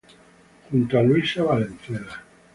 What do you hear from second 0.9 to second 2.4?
a Luisa Valenzuela.